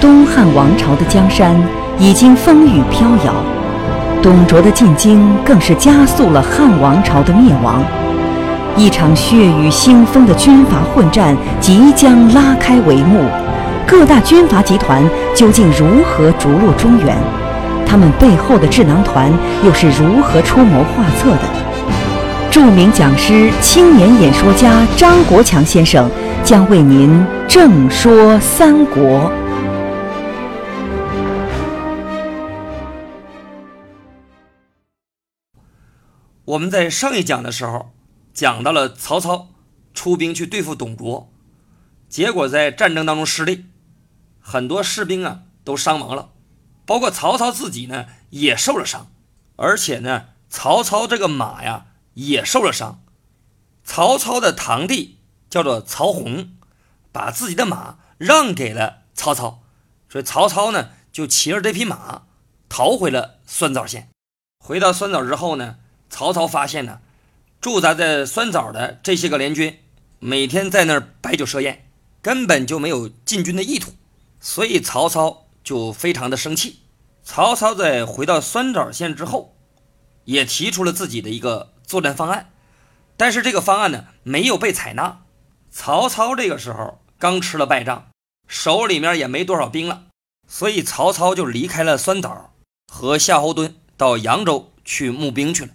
[0.00, 1.54] 东汉王朝的江山
[1.98, 3.34] 已经风雨飘摇，
[4.22, 7.84] 董卓的进京更是加速了汉王朝的灭亡。
[8.76, 13.24] 一场血雨腥风的军阀混战即将拉开帷幕，
[13.86, 15.02] 各大军阀集团
[15.34, 17.14] 究竟如何逐鹿中原？
[17.86, 19.30] 他们背后的智囊团
[19.62, 21.42] 又是如何出谋划策的？
[22.50, 26.08] 著名讲师、青年演说家张国强先生
[26.42, 29.30] 将为您正说三国。
[36.50, 37.92] 我们在上一讲的时候
[38.34, 39.50] 讲到了曹操
[39.94, 41.32] 出兵去对付董卓，
[42.08, 43.66] 结果在战争当中失利，
[44.40, 46.30] 很多士兵啊都伤亡了，
[46.84, 49.12] 包括曹操自己呢也受了伤，
[49.54, 53.00] 而且呢曹操这个马呀也受了伤。
[53.84, 56.56] 曹操的堂弟叫做曹洪，
[57.12, 59.62] 把自己的马让给了曹操，
[60.08, 62.22] 所以曹操呢就骑着这匹马
[62.68, 64.08] 逃回了酸枣县。
[64.58, 65.76] 回到酸枣之后呢。
[66.10, 67.00] 曹操发现呢，
[67.60, 69.78] 驻扎在酸枣的这些个联军，
[70.18, 71.88] 每天在那儿摆酒设宴，
[72.20, 73.92] 根本就没有进军的意图，
[74.40, 76.80] 所以曹操就非常的生气。
[77.22, 79.56] 曹操在回到酸枣县之后，
[80.24, 82.50] 也提出了自己的一个作战方案，
[83.16, 85.22] 但是这个方案呢没有被采纳。
[85.70, 88.10] 曹操这个时候刚吃了败仗，
[88.48, 90.06] 手里面也没多少兵了，
[90.48, 92.52] 所以曹操就离开了酸枣，
[92.92, 95.70] 和夏侯惇到扬州去募兵去了。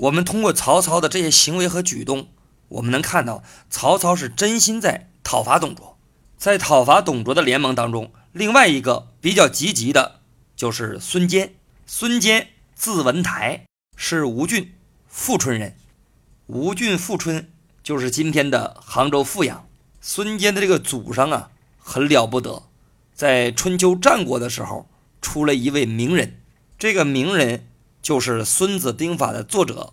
[0.00, 2.28] 我们通过曹操的这些行为和举动，
[2.68, 5.98] 我们能看到曹操是真心在讨伐董卓。
[6.38, 10.20] 在讨伐董卓的联盟当中，另外一个比较积极的
[10.56, 11.54] 就是孙坚。
[11.86, 14.72] 孙坚字文台，是吴郡
[15.06, 15.76] 富春人。
[16.46, 19.68] 吴郡富春就是今天的杭州富阳。
[20.00, 22.62] 孙坚的这个祖上啊，很了不得，
[23.12, 24.88] 在春秋战国的时候
[25.20, 26.40] 出了一位名人。
[26.78, 27.66] 这个名人。
[28.02, 29.92] 就是《孙子兵法》的作者，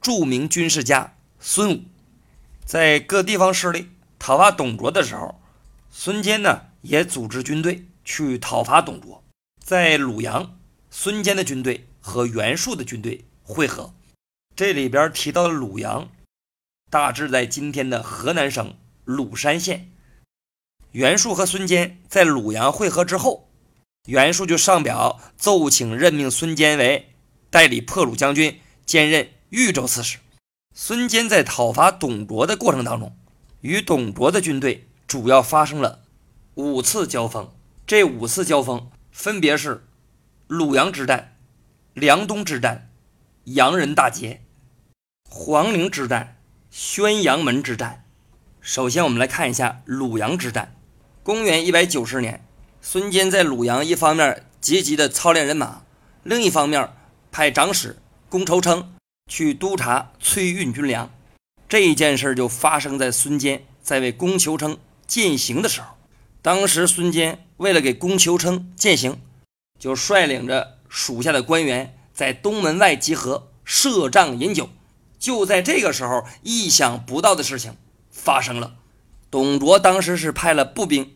[0.00, 1.82] 著名军事家孙武，
[2.64, 3.88] 在各地方势力
[4.18, 5.40] 讨伐董卓的时候，
[5.90, 9.22] 孙坚呢也组织军队去讨伐董卓。
[9.64, 10.58] 在鲁阳，
[10.90, 13.94] 孙坚的军队和袁术的军队会合。
[14.54, 16.08] 这里边提到的鲁阳，
[16.90, 19.90] 大致在今天的河南省鲁山县。
[20.92, 23.48] 袁术和孙坚在鲁阳会合之后，
[24.06, 27.15] 袁术就上表奏请任命孙坚为。
[27.50, 30.18] 代理破虏将军，兼任豫州刺史。
[30.74, 33.16] 孙坚在讨伐董卓的过程当中，
[33.62, 36.02] 与董卓的军队主要发生了
[36.54, 37.50] 五次交锋。
[37.86, 39.86] 这五次交锋分别是
[40.48, 41.36] 鲁阳之战、
[41.94, 42.90] 梁东之战、
[43.44, 44.42] 洋人大捷、
[45.30, 46.36] 黄陵之战、
[46.70, 48.04] 宣阳门之战。
[48.60, 50.76] 首先，我们来看一下鲁阳之战。
[51.22, 52.44] 公元一百九十年，
[52.82, 55.84] 孙坚在鲁阳一方面积极的操练人马，
[56.22, 56.90] 另一方面。
[57.36, 57.98] 派长史
[58.30, 58.94] 龚愁称
[59.30, 61.10] 去督察崔运军粮，
[61.68, 65.88] 这一件事就发生在孙坚在为龚求称践行的时候。
[66.40, 69.20] 当时孙坚为了给龚求称践行，
[69.78, 74.70] 就率领着属下的官员在东门外集合设帐饮酒。
[75.18, 77.76] 就在这个时候，意想不到的事情
[78.10, 78.76] 发生了。
[79.30, 81.14] 董卓当时是派了步兵，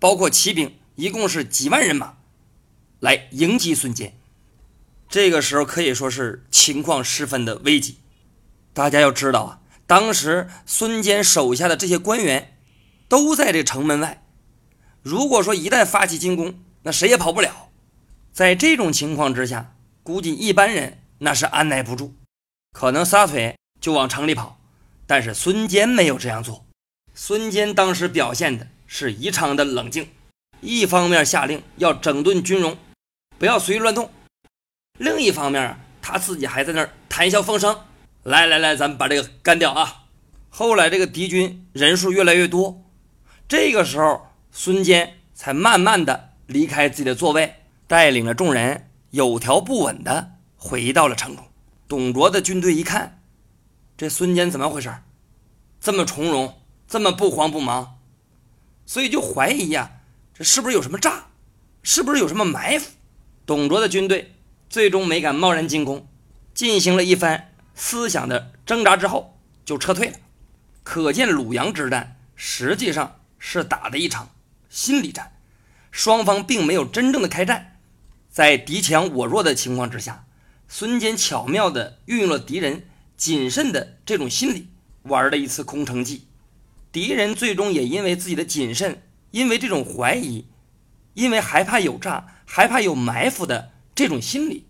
[0.00, 2.16] 包括骑兵，一共是几万人马
[2.98, 4.18] 来迎击孙坚。
[5.14, 7.98] 这个时候可以说是情况十分的危急。
[8.72, 12.58] 大家要知道啊，当时孙坚手下的这些官员
[13.08, 14.26] 都在这城门外。
[15.02, 17.70] 如果说一旦发起进攻，那谁也跑不了。
[18.32, 22.16] 在这种情况之下，估计一般人那是按耐不住，
[22.72, 24.58] 可能撒腿就往城里跑。
[25.06, 26.66] 但是孙坚没有这样做。
[27.14, 30.08] 孙坚当时表现的是异常的冷静，
[30.60, 32.76] 一方面下令要整顿军容，
[33.38, 34.10] 不要随意乱动。
[34.98, 37.76] 另一方面，他自己还在那儿谈笑风生。
[38.22, 40.04] 来来来，咱们把这个干掉啊！
[40.50, 42.84] 后来这个敌军人数越来越多，
[43.48, 47.56] 这个时候孙坚才慢慢的离开自己的座位，
[47.88, 51.44] 带领着众人有条不紊的回到了城中。
[51.88, 53.20] 董卓的军队一看，
[53.96, 54.94] 这孙坚怎么回事？
[55.80, 57.98] 这么从容，这么不慌不忙，
[58.86, 59.90] 所以就怀疑呀，
[60.32, 61.26] 这是不是有什么诈？
[61.82, 62.92] 是不是有什么埋伏？
[63.44, 64.30] 董卓的军队。
[64.68, 66.06] 最终没敢贸然进攻，
[66.52, 70.16] 进行了一番思想的挣扎之后，就撤退了。
[70.82, 74.30] 可见鲁阳之战实际上是打的一场
[74.68, 75.32] 心理战，
[75.90, 77.78] 双方并没有真正的开战。
[78.30, 80.26] 在敌强我弱的情况之下，
[80.68, 84.68] 孙坚巧妙地运用了敌人谨慎的这种心理，
[85.02, 86.26] 玩了一次空城计。
[86.90, 90.46] 敌人最终也因为自己的谨慎，因为这种怀疑，
[91.14, 94.66] 因为害怕有诈、害怕有埋伏的这种心理，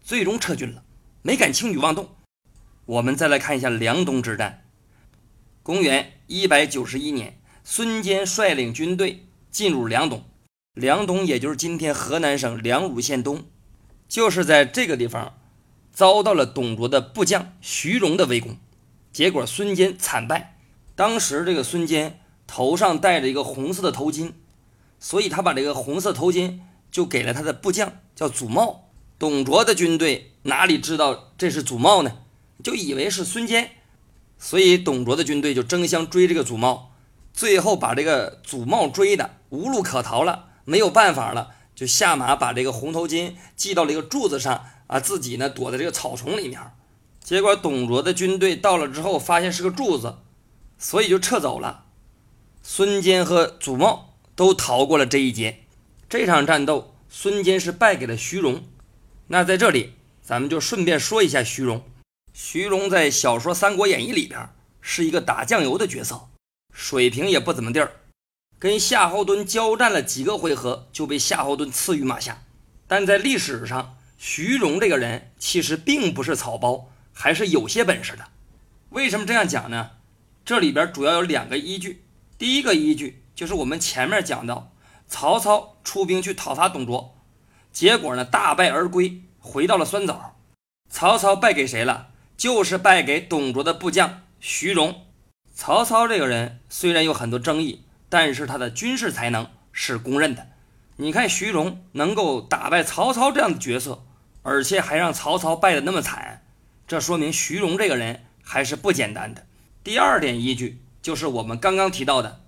[0.00, 0.82] 最终撤军了，
[1.22, 2.08] 没敢轻举妄动。
[2.86, 4.64] 我们再来看一下梁东之战。
[5.62, 10.24] 公元一百九十一年，孙坚率领军队进入梁东。
[10.74, 13.44] 梁东也就是今天河南省梁汝县东，
[14.08, 15.38] 就是在这个地方
[15.92, 18.56] 遭到了董卓的部将徐荣的围攻，
[19.12, 20.58] 结果孙坚惨败。
[20.96, 24.32] 当时这个孙坚头上戴着一个红色的头巾，
[24.98, 26.58] 所以他把这个红色头巾
[26.94, 28.88] 就给了他的部将，叫祖茂。
[29.18, 32.18] 董卓的军队哪里知道这是祖茂呢？
[32.62, 33.72] 就以为是孙坚。
[34.38, 36.92] 所以董卓的军队就争相追这个祖茂，
[37.32, 46.60] 最后把这个祖茂追的无路可逃了，没有办法了，就下马把这个红头巾系到了一个柱子上啊，自己呢躲在这个草丛里面。
[47.24, 50.18] 结果董卓的军队到了之后，发现是个柱子，
[50.78, 51.86] 所以就撤走了。
[52.62, 55.63] 孙坚和祖茂都逃过了这一劫。
[56.16, 58.62] 这场战斗，孙坚是败给了徐荣。
[59.26, 61.82] 那在这里，咱们就顺便说一下徐荣。
[62.32, 64.48] 徐荣在小说《三国演义》里边
[64.80, 66.28] 是一个打酱油的角色，
[66.72, 67.96] 水平也不怎么地儿。
[68.60, 72.44] 跟夏侯惇交战了几个回合，就被夏侯惇刺于马下。
[72.86, 78.28] 但在历史上，徐荣这个人其实并不是草包，还是有些本事的。
[78.90, 79.90] 为什么这样讲呢？
[80.44, 82.04] 这里边主要有两个依据。
[82.38, 84.72] 第一个依据就是我们前面讲到，
[85.06, 87.16] 曹操出兵去讨伐董卓，
[87.72, 90.36] 结果呢大败而归，回到了酸枣。
[90.88, 92.08] 曹操败给谁了？
[92.36, 95.06] 就是败给董卓的部将徐荣。
[95.54, 100.48] 曹操这个人虽然有很多争议，但是他的军事才能是公认的。
[100.96, 104.04] 你看徐荣能够打败曹操这样的角色，
[104.42, 106.44] 而且还让曹操败得那么惨，
[106.86, 109.46] 这说明徐荣这个人还是不简单的。
[109.82, 112.40] 第二点依据就是我们刚刚提到的，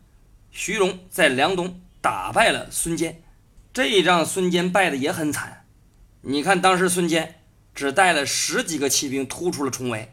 [0.51, 3.21] 徐荣在梁东打败了孙坚，
[3.73, 5.67] 这一仗孙坚败的也很惨。
[6.21, 7.43] 你看当时孙坚。
[7.75, 10.11] 只带了十几个骑兵突出了重围，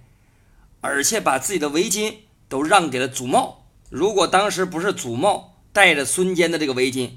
[0.82, 2.16] 而且把自己的围巾
[2.50, 3.70] 都让给了祖茂。
[3.90, 7.12] 如果当时不是祖茂带着孙坚的这个围巾，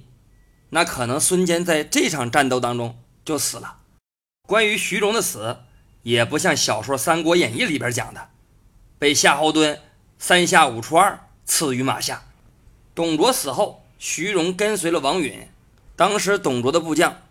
[0.70, 3.78] 那可能孙坚在这场战斗当中就死了。
[4.46, 5.56] 关于徐荣的死，
[6.04, 8.28] 也不像小说《三国演义》里边讲的，
[9.00, 9.80] 被夏侯惇
[10.16, 12.22] 三下五除二刺于马下。
[12.94, 15.48] 董卓死后，徐荣跟随了王允。
[15.94, 17.22] 当时董卓的部将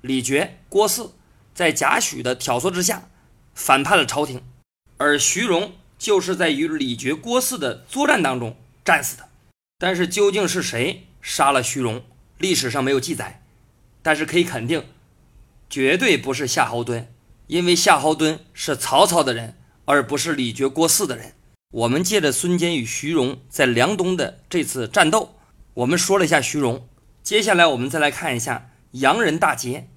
[0.00, 1.10] 李傕、郭汜。
[1.54, 3.10] 在贾诩的挑唆之下，
[3.54, 4.42] 反叛了朝廷，
[4.96, 9.28] 而徐荣就是在与李傕、郭汜的作战当中战死的。
[9.78, 12.02] 但是究竟是谁杀了徐荣，
[12.38, 13.42] 历史上没有记载。
[14.00, 14.86] 但是可以肯定，
[15.68, 17.04] 绝对不是夏侯惇，
[17.48, 21.34] 因为夏侯惇是曹操的人，而不是李傕、郭汜的人。
[21.72, 25.34] 我们借着孙坚与徐荣在梁东的这次战斗，
[25.74, 26.86] 我们说了一下徐荣，
[27.22, 29.88] 接下来我们再来看一下洋人大捷。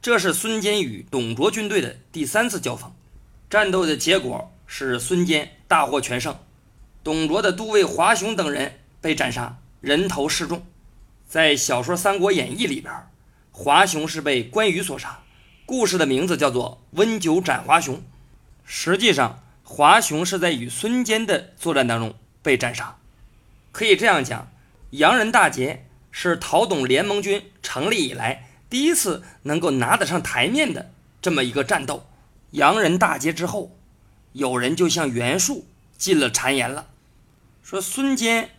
[0.00, 2.90] 这是孙坚与董卓军队的第三次交锋，
[3.50, 6.38] 战斗的结果是孙坚大获全胜，
[7.04, 10.64] 董卓的都尉华雄等人被斩杀，人头示众。
[11.26, 12.94] 在小说《三国演义》里边，
[13.52, 15.20] 华雄是被关羽所杀，
[15.66, 18.02] 故事的名字叫做“温酒斩华雄”。
[18.64, 22.96] 实际上，华雄是在与孙坚的作战当中被斩杀。
[23.72, 24.50] 可以这样讲，
[24.90, 28.48] 洋人大捷是讨董联盟军成立以来。
[28.70, 30.92] 第一次能够拿得上台面的
[31.22, 32.06] 这么一个战斗，
[32.50, 33.76] 洋人大捷之后，
[34.32, 35.66] 有人就向袁术
[35.96, 36.88] 进了谗言了，
[37.62, 38.50] 说孙坚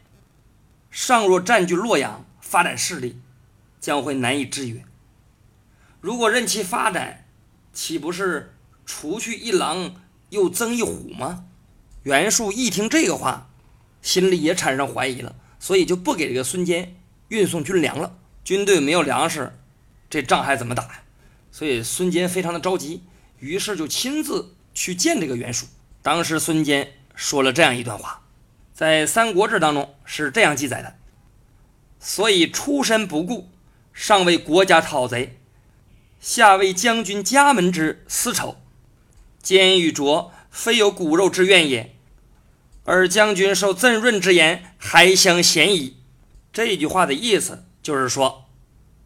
[0.90, 3.20] 尚若占据洛阳，发展势力
[3.80, 4.84] 将会难以制约。
[6.02, 7.26] 如果任其发展，
[7.72, 8.56] 岂不是
[8.86, 9.96] 除去一狼
[10.30, 11.46] 又增一虎吗？
[12.04, 13.50] 袁术一听这个话，
[14.02, 16.96] 心里也产生怀疑了，所以就不给这个孙坚
[17.28, 19.54] 运送军粮了，军队没有粮食。
[20.10, 21.04] 这仗还怎么打呀？
[21.52, 23.04] 所以孙坚非常的着急，
[23.40, 25.68] 于是就亲自去见这个袁术。
[26.02, 28.22] 当时孙坚说了这样一段话，
[28.74, 30.96] 在《三国志》当中是这样记载的
[32.00, 33.50] ：“所以出身不顾，
[33.94, 35.38] 上为国家讨贼，
[36.22, 38.58] 下为将军家门之私仇。
[39.42, 41.96] 坚与卓非有骨肉之怨也，
[42.92, 45.98] 而将军受赠润之言，还相嫌疑。”
[46.52, 48.46] 这句话的意思就是说。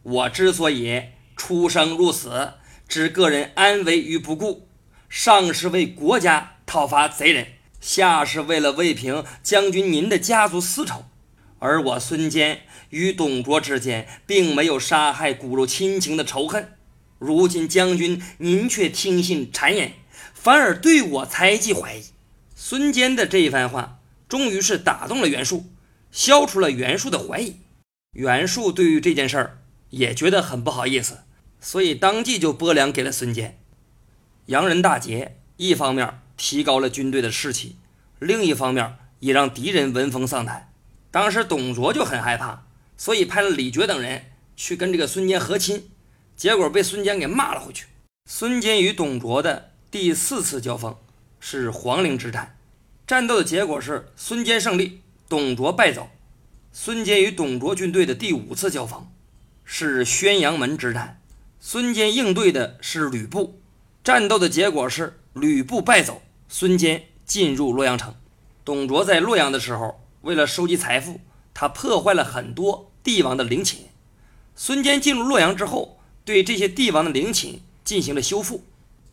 [0.02, 1.02] 我之所以
[1.36, 2.54] 出生入死，
[2.88, 4.68] 置个人安危于不顾，
[5.10, 7.48] 上是为国家讨伐贼人，
[7.78, 11.04] 下是为了为平将军您的家族私仇。
[11.58, 16.72] 而我孙坚与董卓之间并没有杀害骨肉亲情的仇恨，
[17.18, 19.92] 如今将军您却听信谗言，
[20.32, 22.13] 反而对我猜忌怀疑。
[22.66, 25.66] 孙坚的这一番话，终于是打动了袁术，
[26.10, 27.56] 消除了袁术的怀疑。
[28.12, 29.58] 袁术对于这件事儿。
[29.90, 31.24] 也觉得很不好意思，
[31.60, 33.60] 所以当即就拨粮给了孙坚。
[34.46, 37.76] 洋人大捷，一方面提高了军队的士气，
[38.18, 40.72] 另一方面也让敌人闻风丧胆。
[41.10, 42.66] 当时董卓就很害怕，
[42.96, 45.90] 所以派了李傕等人去跟这个孙坚和亲，
[46.34, 47.84] 结果被孙坚给骂了回去。
[48.24, 50.96] 孙坚与董卓的第四次交锋
[51.46, 52.56] 是黄陵之战，
[53.06, 56.08] 战斗的结果是孙坚胜利，董卓败走。
[56.72, 59.06] 孙坚与董卓军队的第五次交锋
[59.62, 61.20] 是宣阳门之战，
[61.60, 63.60] 孙坚应对的是吕布，
[64.02, 68.14] 战斗的结果是吕布败走，孙坚进入洛阳城。
[68.64, 71.20] 董卓在洛阳的时候，为了收集财富，
[71.52, 73.88] 他破坏了很多帝王的陵寝。
[74.56, 78.64] 孙坚进入洛阳之后，对这些帝王的陵寝进行了修复。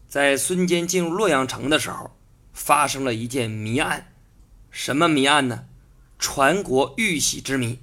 [0.08, 2.12] 在孙坚进入洛阳城的时候，
[2.54, 4.14] 发生了一件谜案，
[4.70, 5.66] 什么谜案呢？
[6.20, 7.80] 传国玉玺之谜。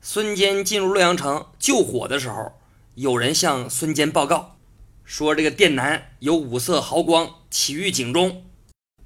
[0.00, 2.58] 孙坚进入洛阳城救火的时候，
[2.94, 4.56] 有人向孙坚报告
[5.04, 8.44] 说，这个殿南有五色毫光起于井中。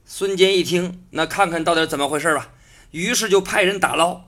[0.04, 2.52] 孙坚一听，那看看到底怎么回事吧。
[2.90, 4.24] 于是就派人打捞，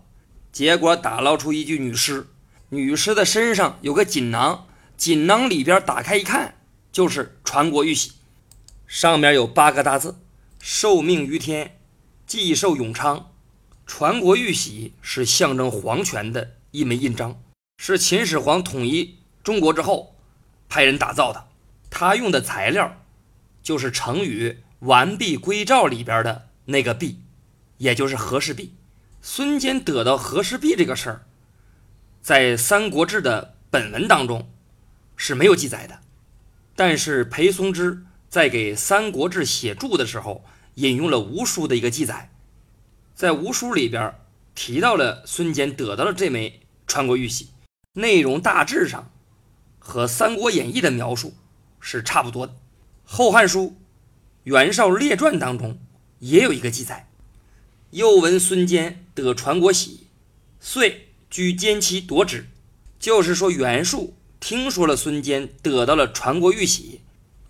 [0.52, 2.26] 结果打捞出一具女尸。
[2.70, 6.54] 女尸的身上有个锦囊，锦囊里边打开一看，
[6.90, 8.12] 就是传国玉玺，
[8.86, 10.16] 上面有八个大字
[10.64, 11.80] ：“受命于天，
[12.24, 13.32] 既寿永昌。”
[13.84, 17.42] 传国玉玺是象征皇权的一枚印章，
[17.78, 20.14] 是秦始皇统一中国之后
[20.68, 21.48] 派人打造的。
[21.90, 23.02] 他用的材料
[23.60, 27.18] 就是成语“完璧归赵”里边的那个“璧”，
[27.78, 28.72] 也就是和氏璧。
[29.20, 31.26] 孙坚得到和氏璧这个事儿，
[32.22, 34.48] 在《三国志》的本文当中
[35.16, 35.98] 是没有记载的，
[36.76, 40.42] 但是裴松之在给《三国志》写注的时候，
[40.76, 42.32] 引用了吴书的一个记载。
[43.14, 44.14] 在吴书里边
[44.54, 47.50] 提到了孙坚得到了这枚传国玉玺，
[47.92, 49.12] 内容大致上
[49.78, 51.34] 和《三国演义》的描述
[51.78, 52.54] 是差不多的。
[53.04, 53.60] 《后汉书·
[54.44, 55.78] 袁绍列传》当中
[56.20, 57.10] 也有一个记载
[57.92, 60.06] ：“又闻孙坚得传国玺，
[60.58, 62.46] 遂居奸妻夺之。”
[62.98, 67.01] 就是说袁术听说了孙坚得到了传国玉玺，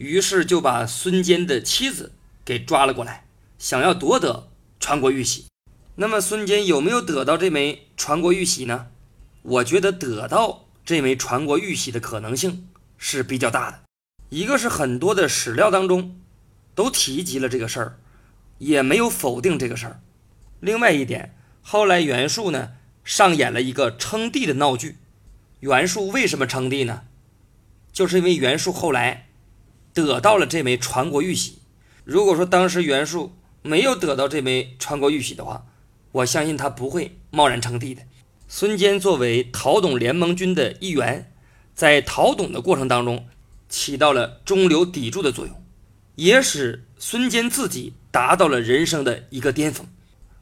[0.03, 2.11] 于是就把孙坚的妻子
[2.45, 3.25] 给抓了过来，
[3.57, 4.49] 想要夺得
[4.81, 5.47] 传国玉玺。
[5.95, 8.89] 那么孙坚有没有得到这枚传国玉玺呢？
[9.43, 12.67] 我觉得得到这枚传国玉玺的可能性
[12.99, 13.83] 是比较大的。
[14.31, 16.19] 一个是很多的史料当中
[16.75, 17.99] 都提及了这个事儿，
[18.59, 20.01] 也没有否定这个事儿。
[20.59, 21.33] 另外一点，
[21.63, 22.73] 后来袁术呢
[23.05, 24.97] 上演了一个称帝的闹剧。
[25.61, 27.03] 袁术为什么称帝呢？
[27.93, 29.29] 就是因为袁术后来
[29.95, 31.59] 得到了这枚传国玉玺。
[32.05, 33.33] 如果说当时袁术
[33.63, 35.65] 没有得到这枚传国玉玺的话，
[36.13, 38.03] 我相信他不会贸然称帝的。
[38.49, 41.33] 孙坚作为讨董联盟军的一员，
[41.75, 43.27] 在讨董的过程当中
[43.69, 45.63] 起到了中流砥柱的作用，
[46.17, 49.87] 也使孙坚自己达到了人生的一个巅峰。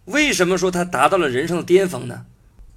[0.06, 2.26] 为什么说他达到了人生的巅峰呢？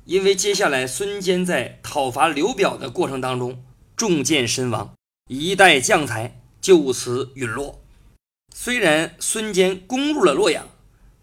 [0.06, 3.63] 因为接下来孙坚在讨伐刘表的过程当中
[3.96, 4.94] 中箭身亡，
[5.30, 7.84] 一代将才就此陨落。
[8.55, 10.67] 虽然孙坚攻入了洛阳，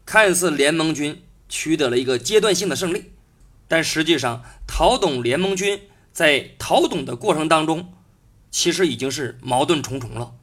[0.07, 1.25] 看似联盟军。
[1.53, 3.11] 取得了一个阶段性的胜利，
[3.67, 5.81] 但实际上，讨董联盟军
[6.13, 7.93] 在讨董的过程当中，
[8.53, 10.35] 其实已经是矛盾重重了。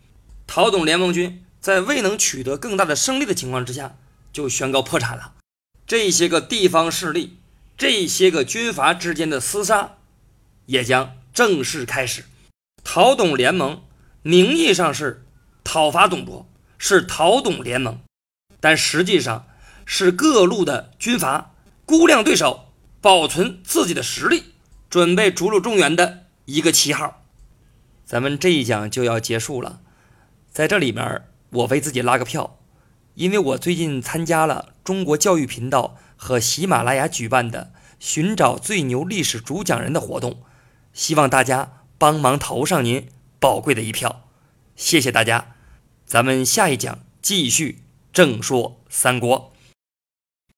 [0.45, 3.95] 讨董联盟军在未能取得更大的胜利的情况之下，
[4.33, 5.35] 就宣告破产了。
[5.85, 7.37] 这些个地方势力，
[7.77, 9.95] 这些个军阀之间的厮杀，
[10.65, 12.25] 也将正式开始。
[12.83, 13.81] 讨董联盟
[14.21, 15.25] 名义上是
[15.63, 16.47] 讨伐董卓，
[16.77, 17.99] 是讨董联盟，
[18.59, 19.47] 但实际上。
[19.89, 21.53] 是各路的军阀
[21.85, 24.43] 估量对手，保存自己的实力，
[24.89, 27.23] 准备逐鹿中原的一个旗号。
[28.05, 29.79] 咱们这一讲就要结束了，
[30.51, 32.59] 在这里面我为自己拉个票，
[33.13, 40.43] 因为我最近参加了中国教育频道和喜马拉雅举办的寻找最牛历史主讲人的活动，
[40.91, 43.07] 希望大家帮忙投上您
[43.39, 44.29] 宝贵的一票，
[44.75, 45.55] 谢谢大家。
[46.05, 49.53] 咱们下一讲继续正说三国。